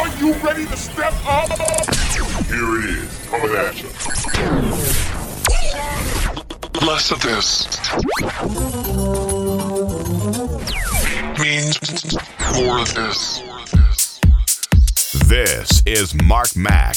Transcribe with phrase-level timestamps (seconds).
[0.00, 1.50] Are you ready to step up?
[2.46, 3.88] Here it is, coming at you.
[6.86, 7.68] Less of this
[11.38, 12.16] means
[12.56, 13.42] more of this.
[15.26, 16.96] This is Mark Mac.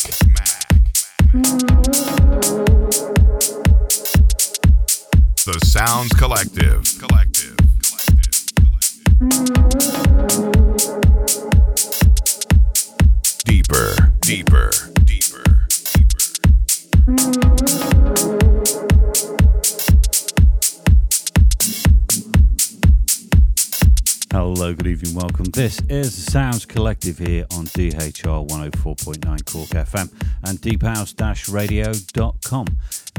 [5.44, 6.86] The Sounds Collective.
[7.00, 7.58] Collective.
[9.20, 10.03] Deeper,
[14.34, 14.72] deeper.
[24.32, 25.46] Hello, good evening, welcome.
[25.54, 30.12] This is Sounds Collective here on DHR 104.9 Cork FM
[30.44, 32.66] and deephouse-radio.com.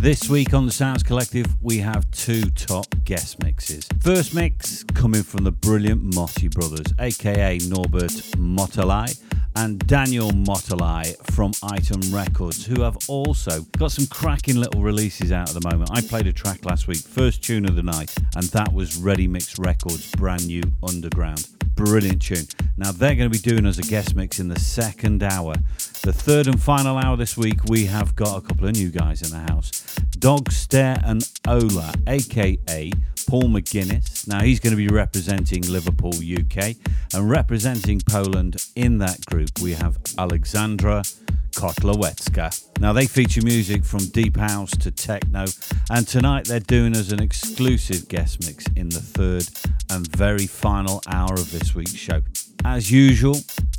[0.00, 3.86] This week on the Sounds Collective, we have two top guest mixes.
[4.00, 9.16] First mix coming from the brilliant Moti brothers, aka Norbert Motolai
[9.56, 15.48] and Daniel Motolai from Item Records, who have also got some cracking little releases out
[15.48, 15.90] at the moment.
[15.92, 19.28] I played a track last week, first tune of the night, and that was Ready
[19.28, 21.48] Mix Records' brand new Underground.
[21.74, 22.46] Brilliant tune.
[22.76, 25.54] Now they're going to be doing us a guest mix in the second hour.
[26.02, 29.22] The third and final hour this week, we have got a couple of new guys
[29.22, 29.70] in the house.
[30.18, 32.90] Dogstare and Olaa, aka
[33.26, 34.28] Paul McGuinness.
[34.28, 36.76] Now he's going to be representing Liverpool, UK,
[37.14, 41.02] and representing Poland in that group we have Alexandra
[41.52, 42.80] Kotlowecka.
[42.80, 45.46] Now they feature music from deep house to techno,
[45.90, 49.46] and tonight they're doing us an exclusive guest mix in the third
[49.90, 52.22] and very final hour of this week's show.
[52.64, 53.36] As usual,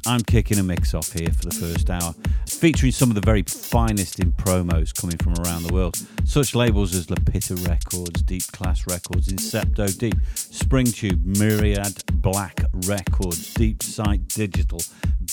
[0.08, 2.14] I'm kicking a mix off here for the first hour,
[2.48, 5.98] featuring some of the very finest in promos coming from around the world.
[6.26, 13.82] Such labels as La Pitti Records, Deepclass Records, Incepto Deep, Springtube, Myriad Black Records, Deep
[13.82, 14.80] Site Digital,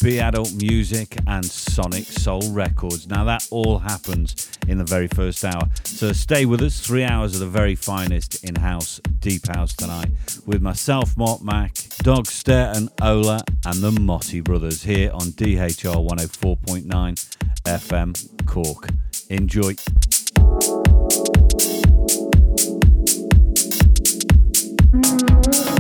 [0.03, 3.07] Be Adult Music, and Sonic Soul Records.
[3.09, 5.69] Now that all happens in the very first hour.
[5.85, 10.11] So stay with us, three hours of the very finest in house, deep house tonight,
[10.47, 11.75] with myself, Mark Mac,
[12.05, 13.32] Dogstare and Olaa,
[13.65, 16.87] and the Moti Brothers here on DHR 104.9
[17.65, 18.89] FM Cork.
[19.31, 19.75] Enjoy.
[24.93, 25.72] Mm-hmm.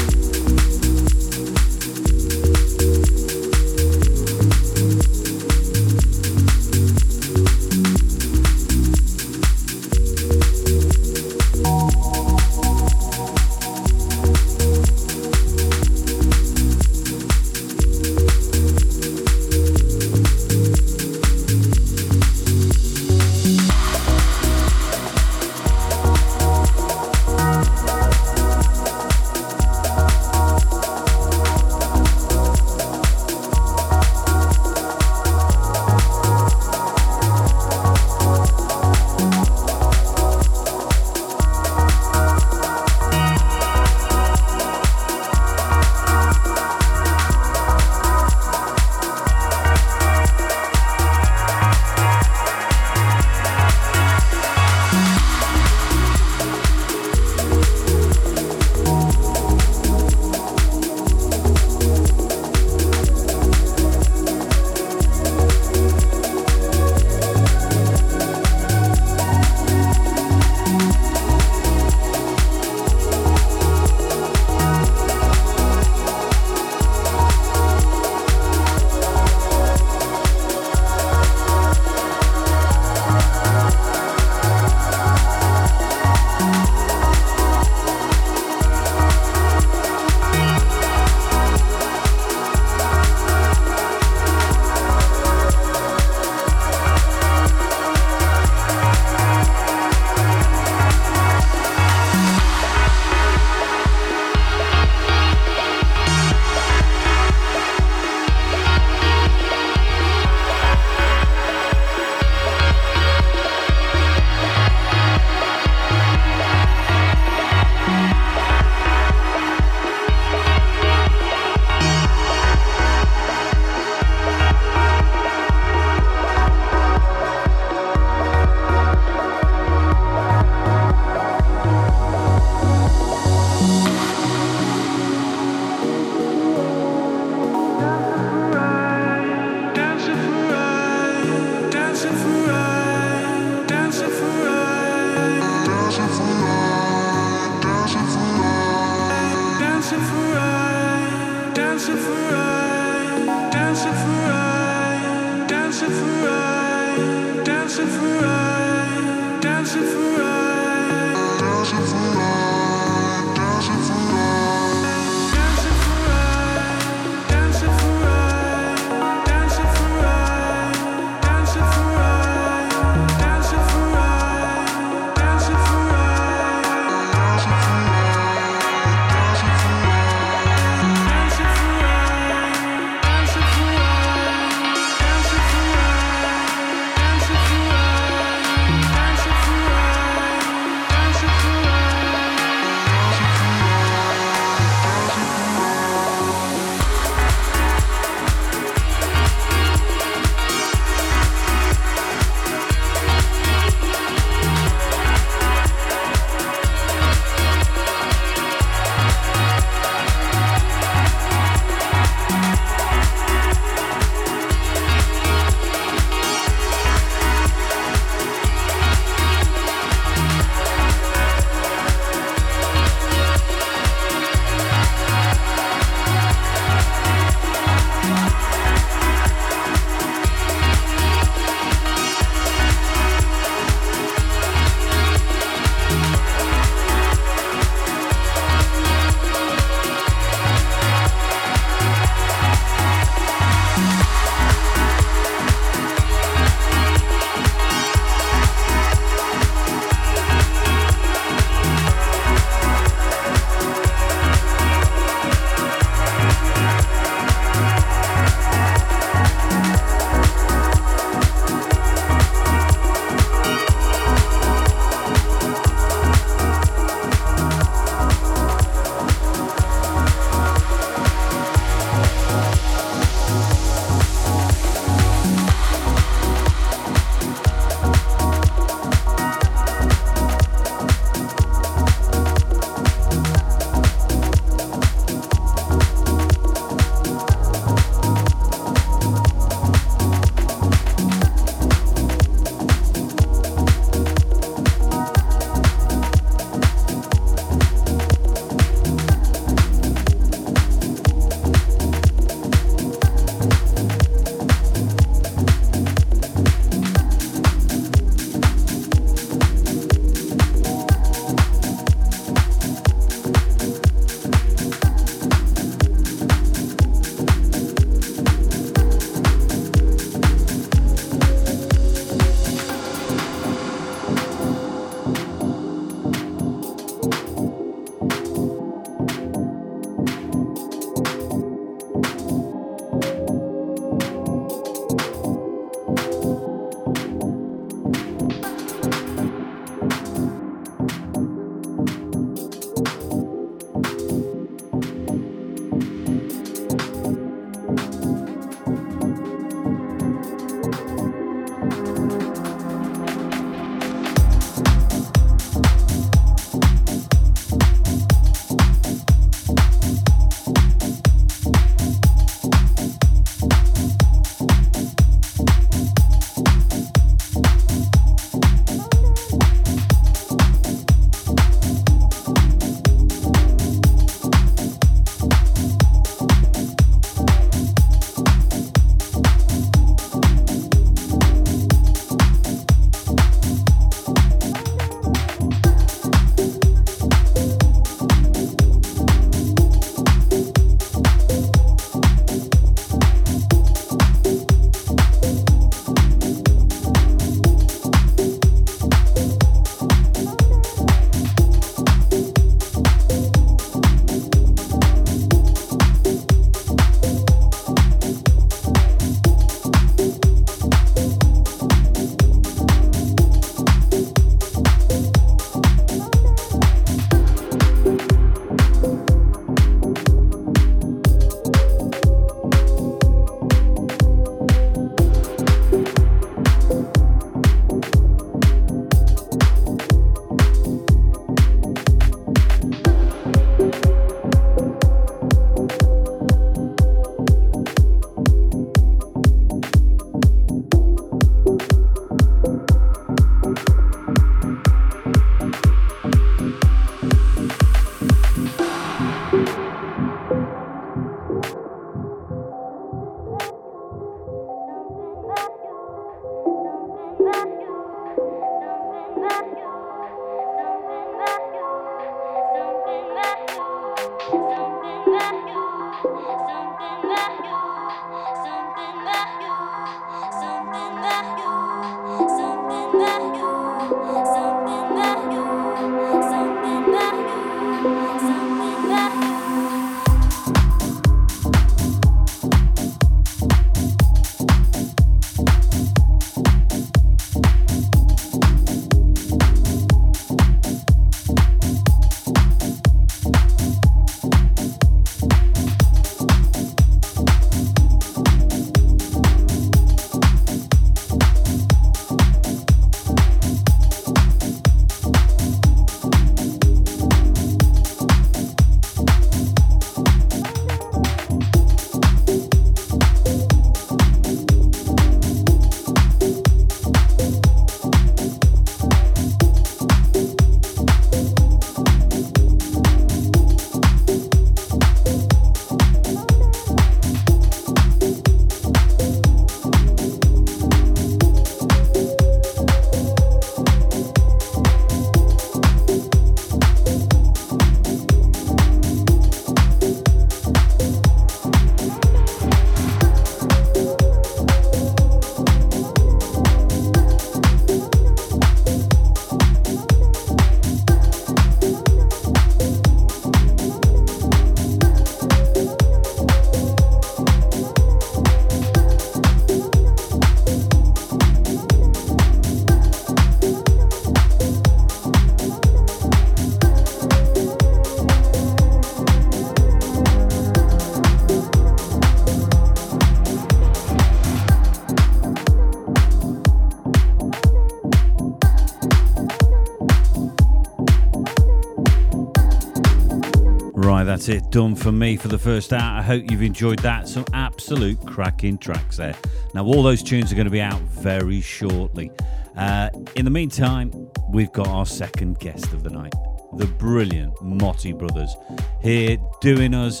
[584.22, 584.52] That's it.
[584.52, 585.98] Done for me for the first hour.
[585.98, 587.08] I hope you've enjoyed that.
[587.08, 589.16] Some absolute cracking tracks there.
[589.52, 592.12] Now, all those tunes are going to be out very shortly.
[592.56, 593.90] Uh, in the meantime,
[594.30, 596.14] we've got our second guest of the night,
[596.56, 598.36] the brilliant Moti Brothers,
[598.80, 600.00] here doing us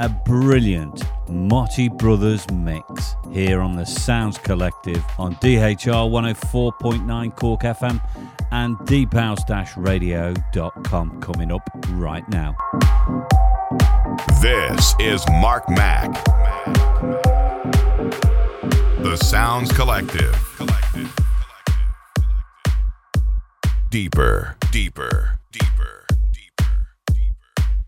[0.00, 8.00] a brilliant Moti Brothers mix here on the Sounds Collective on DHR 104.9 Cork FM
[8.50, 12.56] and deephouse-radio.com coming up right now.
[14.40, 16.12] This is Mark Mac.
[19.02, 20.34] The Sounds Collective.
[23.90, 27.82] Deeper, deeper, deeper, deeper, deeper.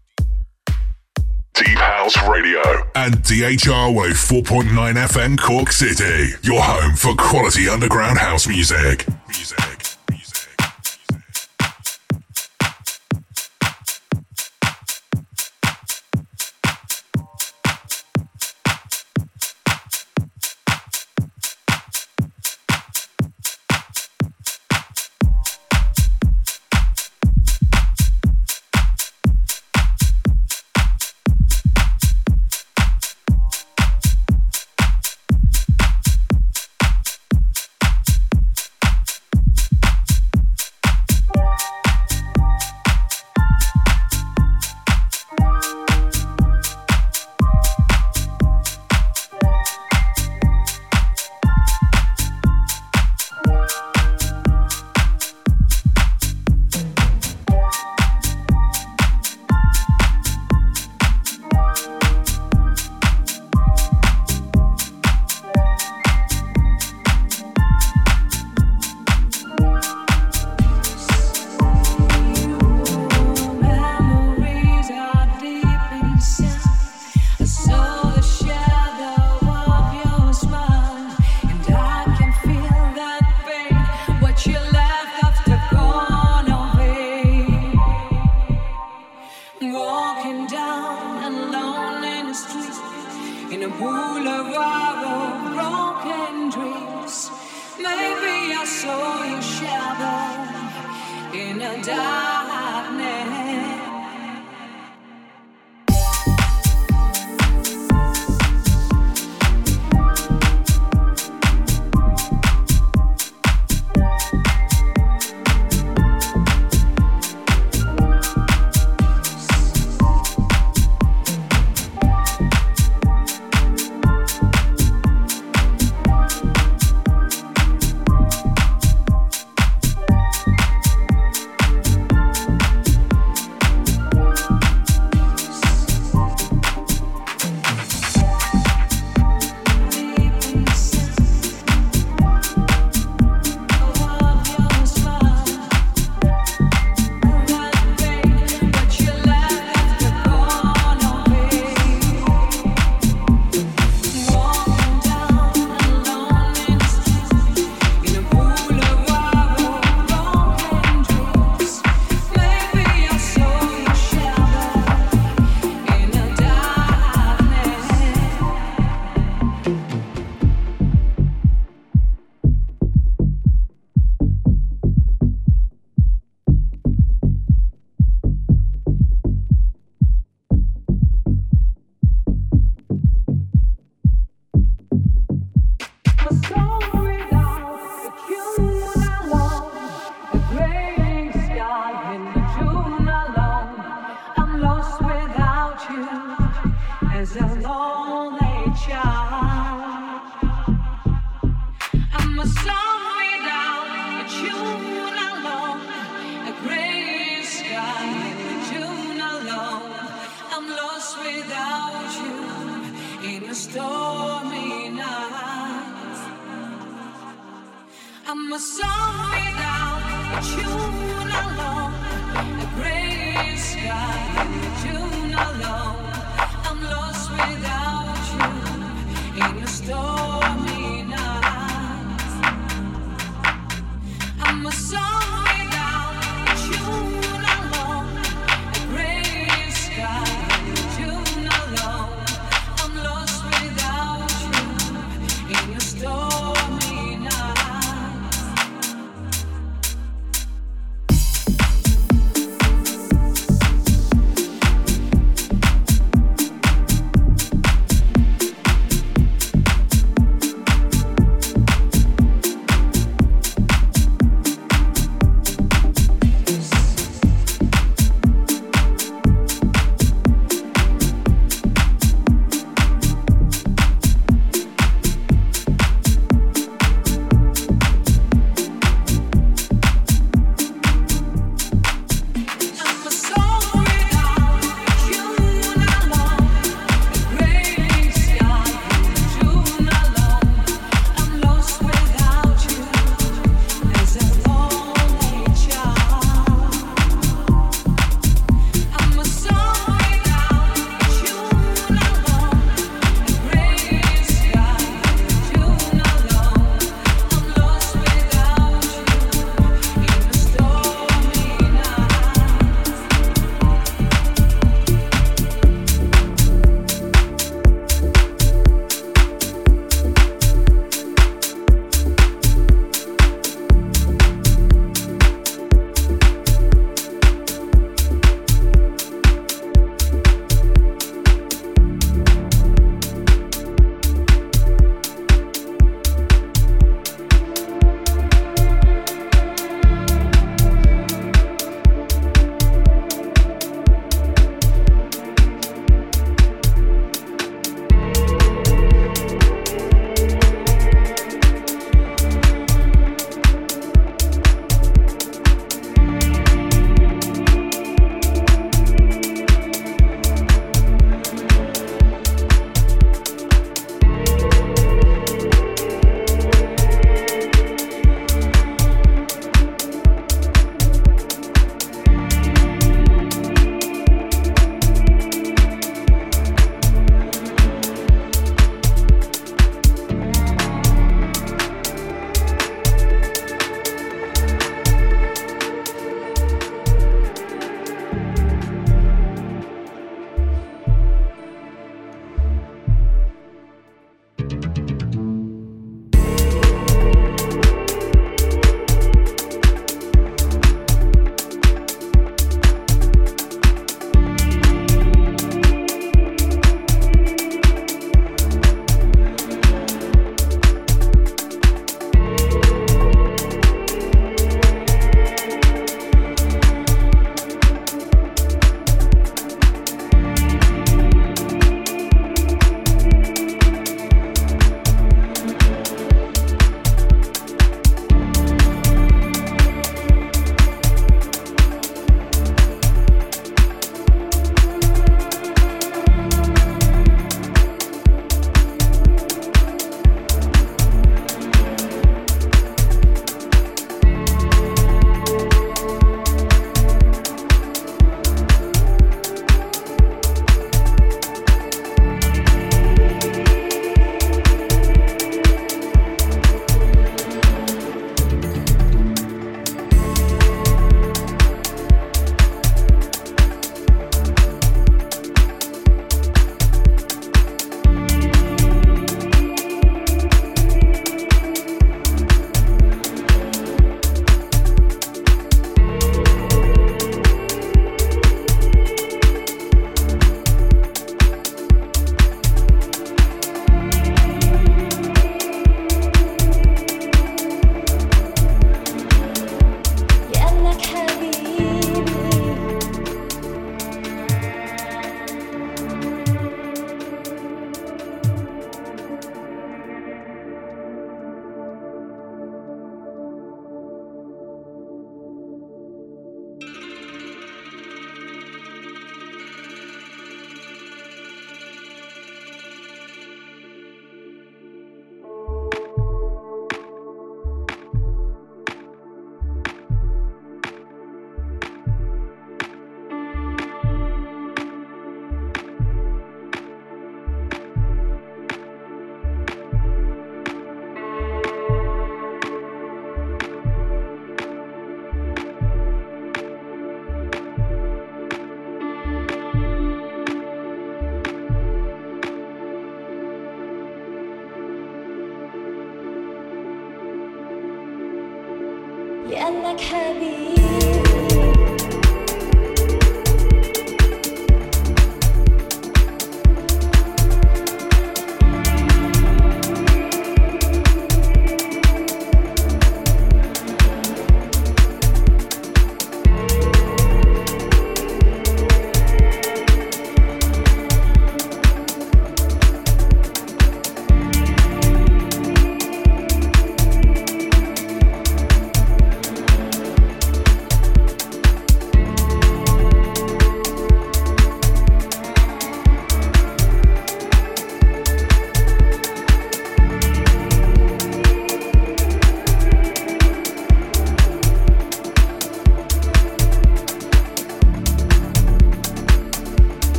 [1.55, 2.61] Deep House Radio.
[2.95, 9.07] And DHR Wave 4.9 FM Cork City, your home for quality underground house music.
[9.29, 9.82] Music.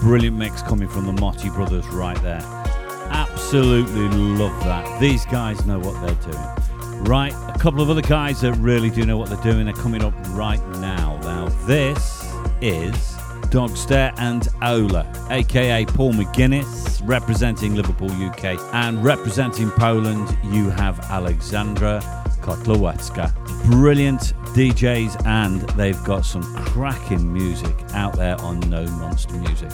[0.00, 2.42] Brilliant mix coming from the Moti brothers right there.
[3.10, 5.00] Absolutely love that.
[5.00, 7.04] These guys know what they're doing.
[7.04, 10.02] Right, a couple of other guys that really do know what they're doing are coming
[10.04, 11.18] up right now.
[11.22, 12.24] Now, this
[12.60, 12.94] is
[13.50, 22.00] Dogstare and Olaa, aka Paul McGuinness, representing Liverpool, UK, and representing Poland, you have Alexandra
[22.40, 23.51] Kotlowecka.
[23.64, 29.70] Brilliant DJs, and they've got some cracking music out there on No Monster Music.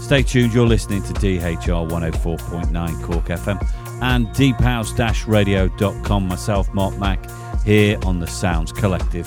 [0.00, 3.58] Stay tuned, you're listening to DHR 104.9 Cork FM
[4.02, 6.28] and deephouse-radio.com.
[6.28, 7.18] Myself, Mark Mac,
[7.62, 9.26] here on the Sounds Collective.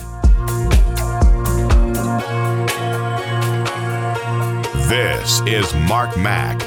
[4.88, 6.58] This is Mark Mac.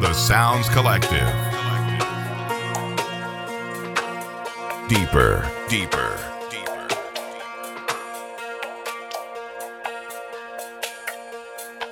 [0.00, 1.49] The Sounds Collective.
[4.90, 6.18] Deeper, deeper,
[6.50, 6.88] deeper.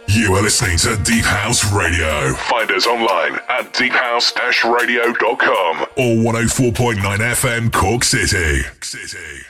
[0.09, 2.35] You are listening to Deep House Radio.
[2.35, 8.63] Find us online at deephouse-radio.com or 104.9 FM Cork City.
[8.83, 9.45] City.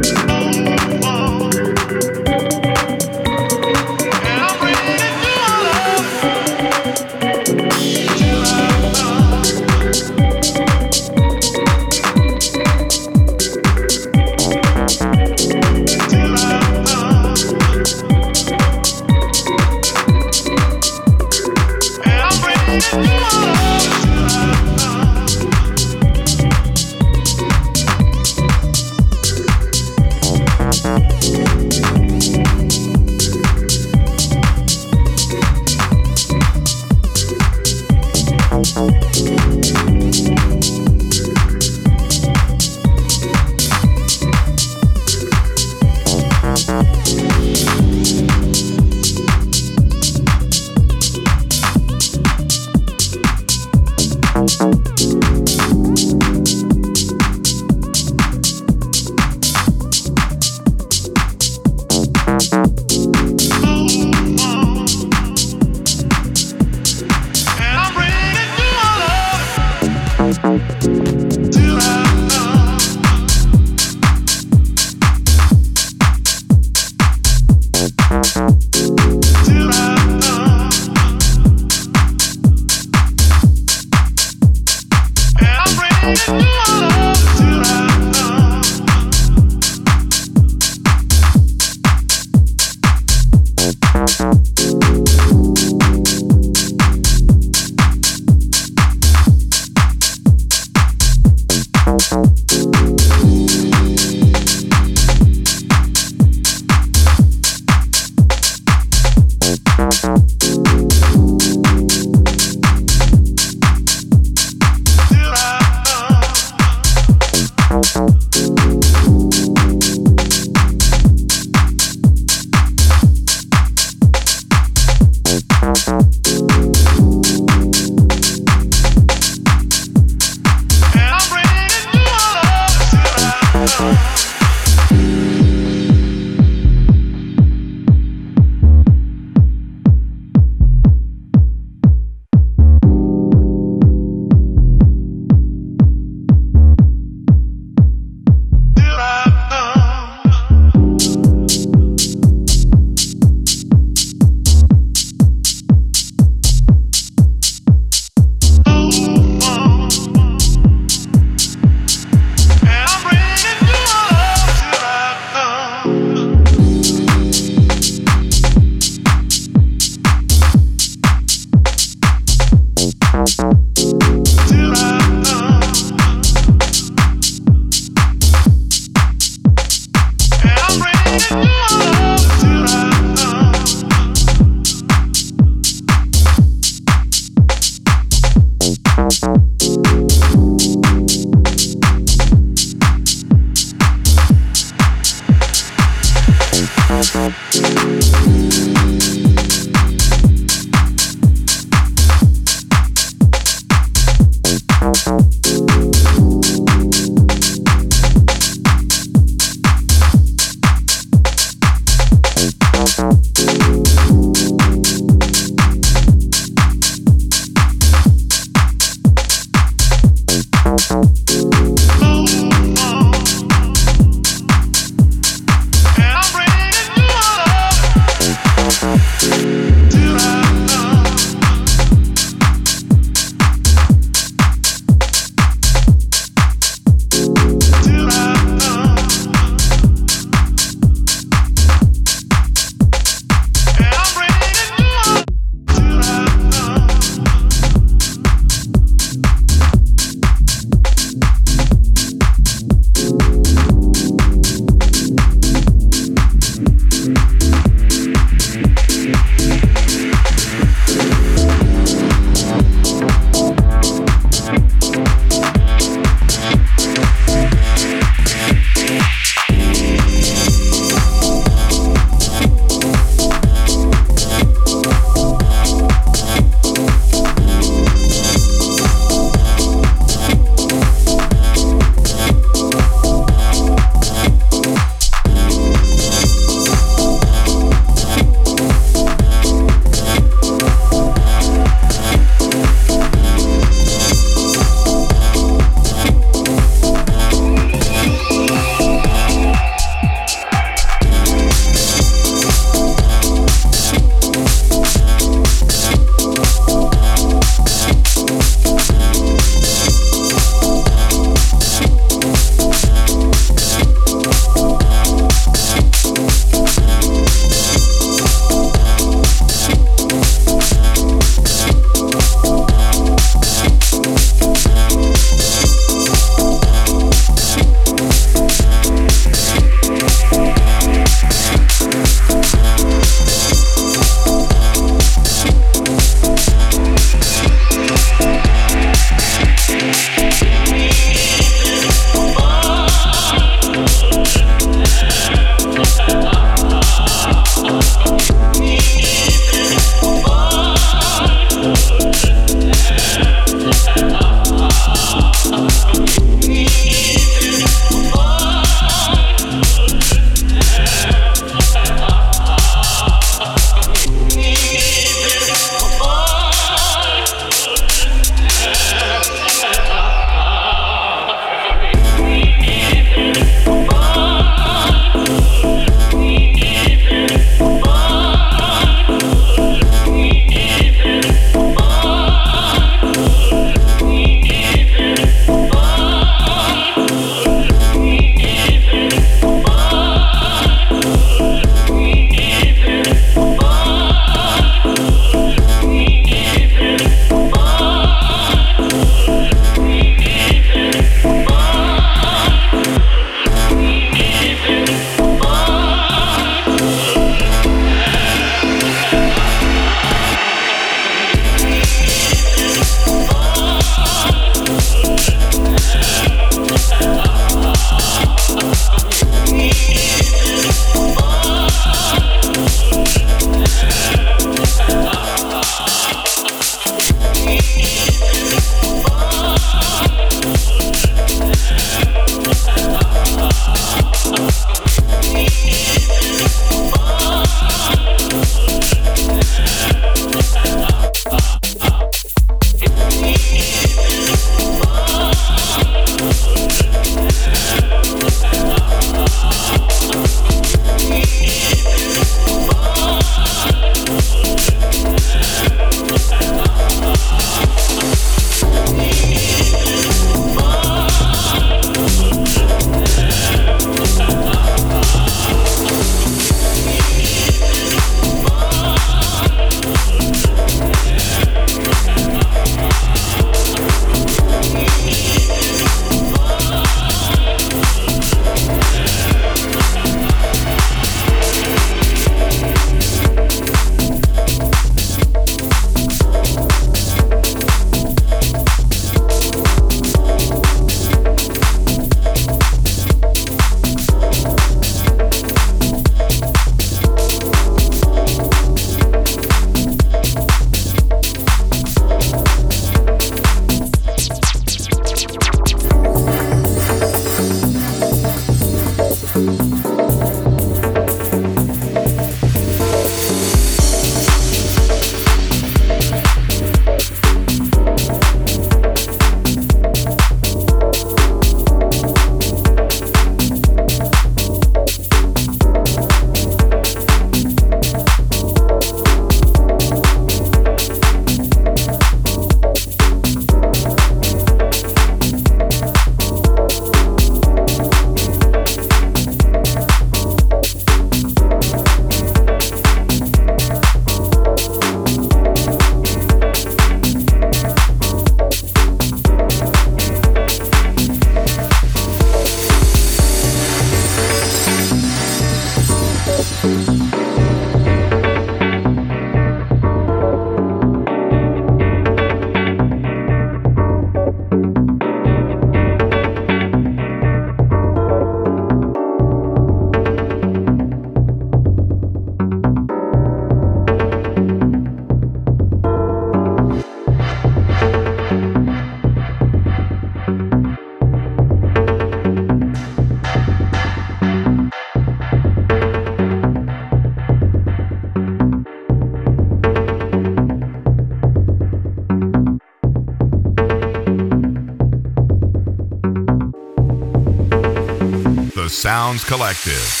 [599.11, 600.00] Sounds Collective.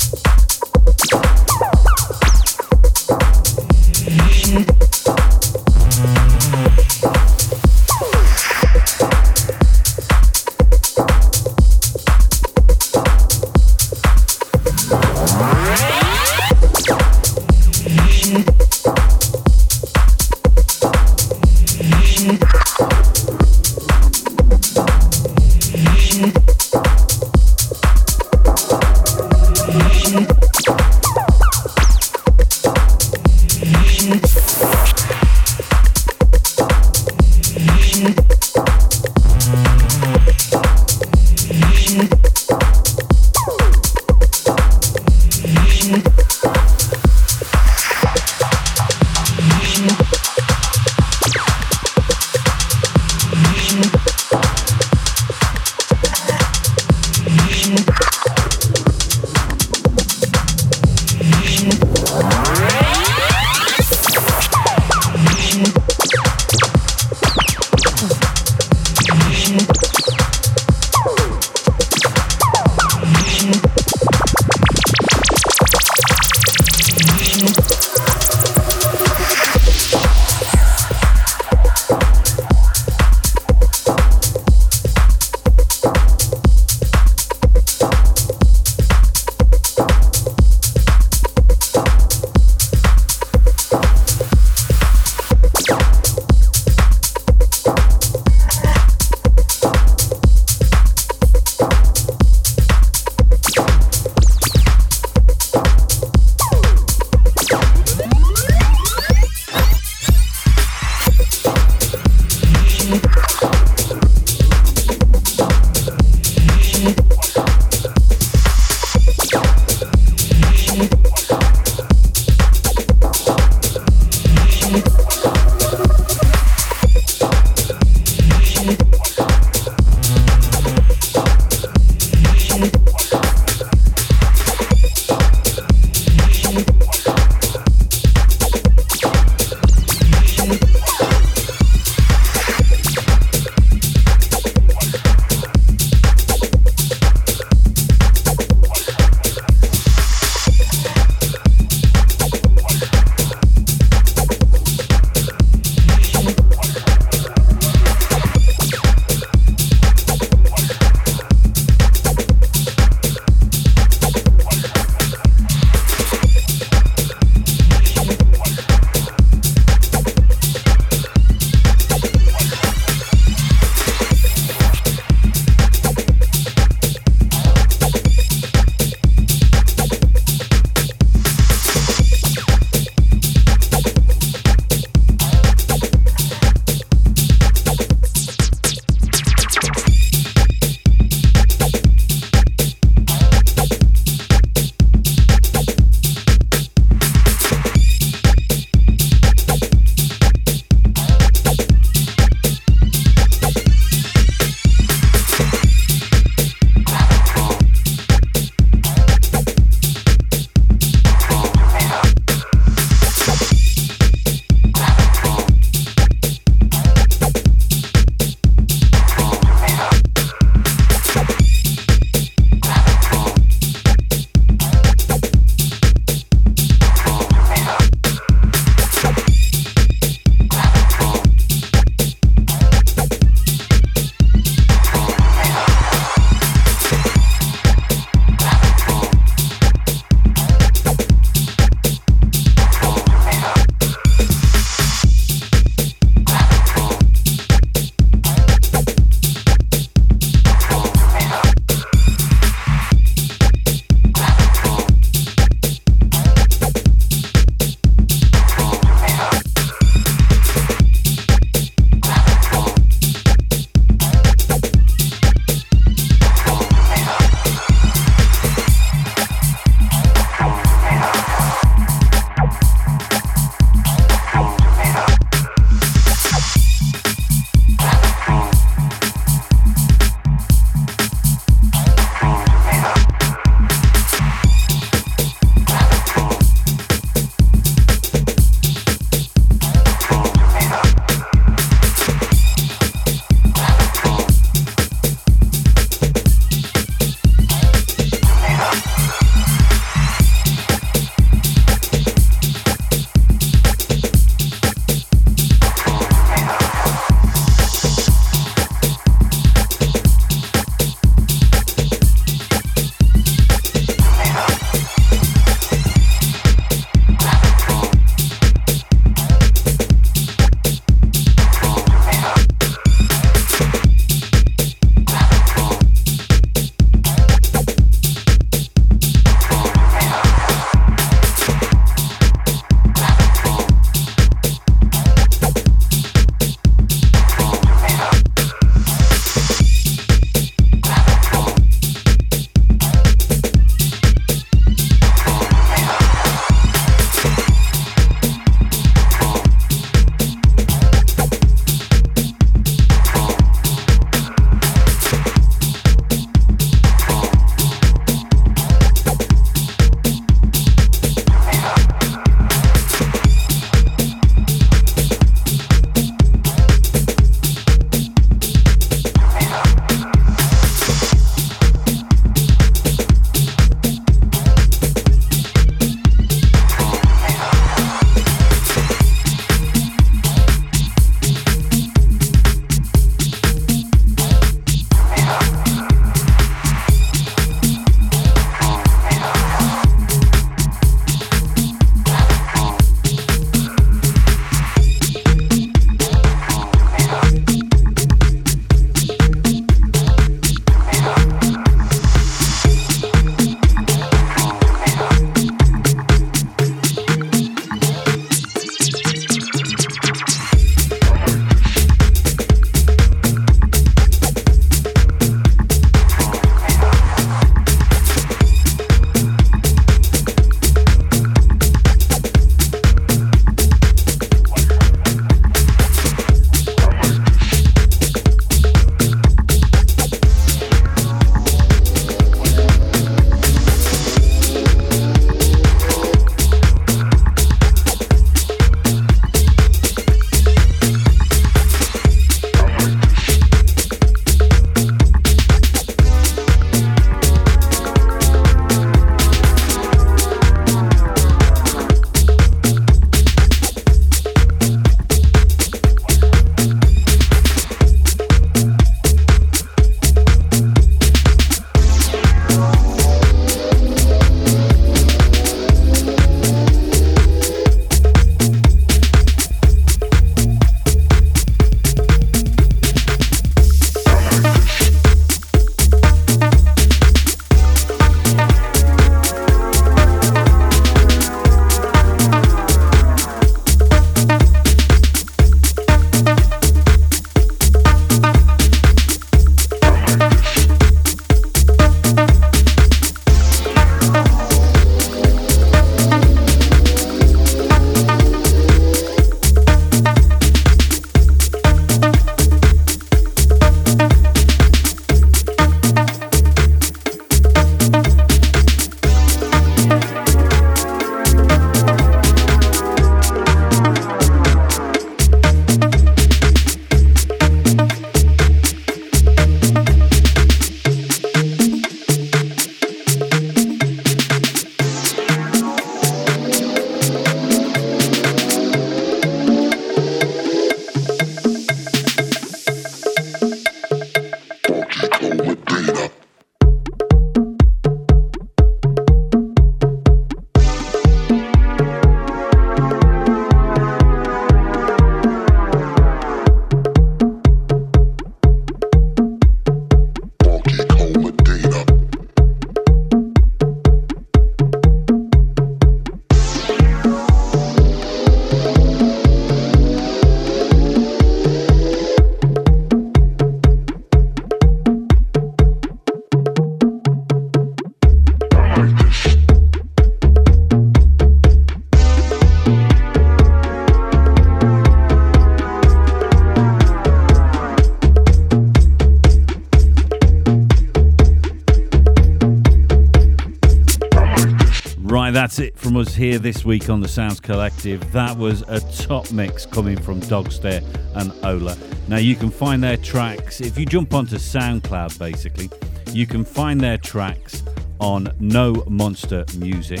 [586.18, 588.10] Here this week on the Sounds Collective.
[588.10, 590.82] That was a top mix coming from Dogstare
[591.14, 591.78] and Olaa.
[592.08, 595.70] Now, you can find their tracks if you jump onto SoundCloud, basically,
[596.12, 597.62] you can find their tracks
[598.00, 600.00] on No Monster Music.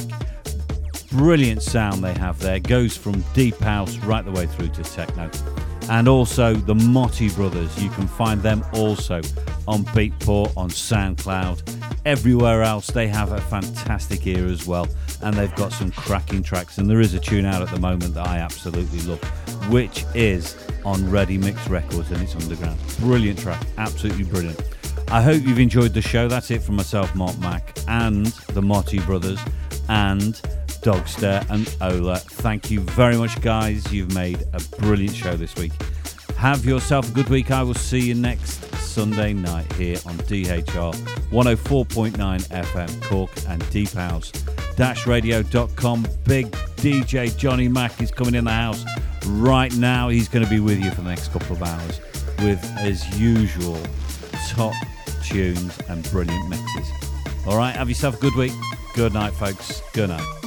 [1.12, 5.30] Brilliant sound they have there, goes from deep house right the way through to techno.
[5.88, 9.20] And also the Moti Brothers, you can find them also
[9.68, 11.62] on Beatport, on SoundCloud,
[12.04, 12.88] everywhere else.
[12.88, 14.88] They have a fantastic ear as well,
[15.22, 16.78] and they've got some cracking tracks.
[16.78, 19.22] And there is a tune out at the moment that I absolutely love,
[19.70, 22.78] which is on Ready Mix Records, and it's underground.
[23.00, 24.60] Brilliant track, absolutely brilliant.
[25.10, 26.28] I hope you've enjoyed the show.
[26.28, 29.40] That's it from myself, Mark Mac, and the Moti Brothers,
[29.88, 30.34] and
[30.82, 32.20] Dogstare and Olaa.
[32.20, 33.90] Thank you very much, guys.
[33.92, 35.72] You've made a brilliant show this week.
[36.36, 37.50] Have yourself a good week.
[37.50, 40.94] I will see you next Sunday night here on DHR
[41.30, 42.12] 104.9
[42.48, 44.30] FM Cork and Deep House
[45.06, 46.06] radio.com.
[46.24, 48.84] Big DJ Johnny Mack is coming in the house
[49.26, 50.08] right now.
[50.08, 52.00] He's going to be with you for the next couple of hours
[52.38, 53.80] with, as usual,
[54.50, 54.74] top
[55.24, 56.90] tunes and brilliant mixes.
[57.46, 58.52] All right, have yourself a good week.
[58.94, 59.82] Good night, folks.
[59.92, 60.37] Good night.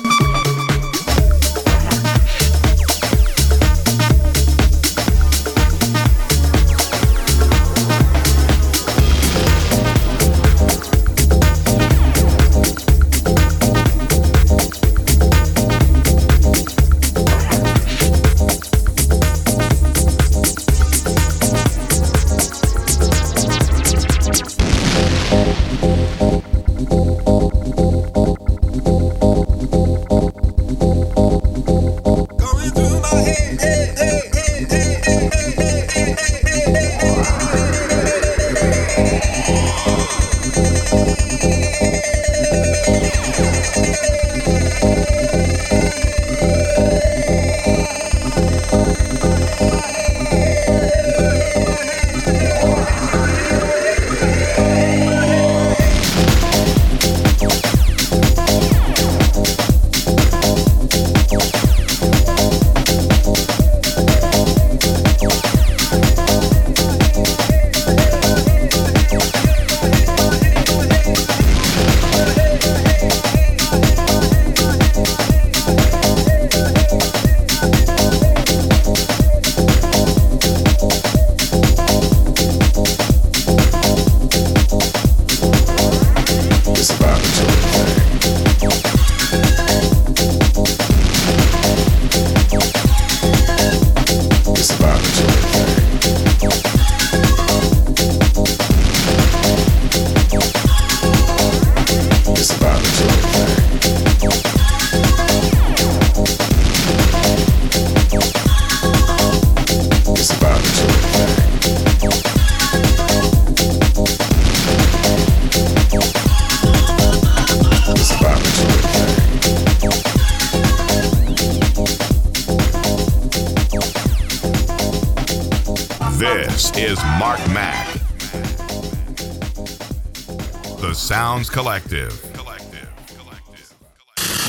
[131.51, 132.21] Collective.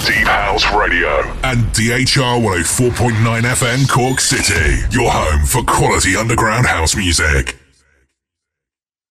[0.07, 6.97] Deep House Radio and DHR 104.9 FM Cork City, your home for quality underground house
[6.97, 7.62] music.